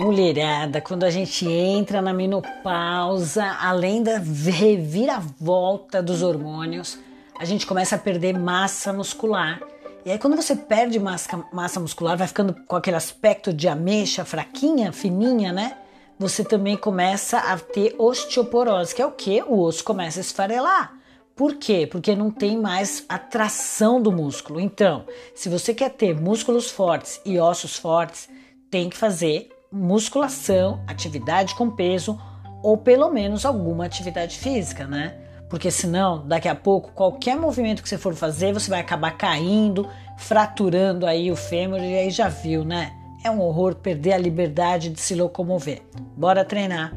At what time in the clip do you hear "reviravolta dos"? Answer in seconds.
4.18-6.22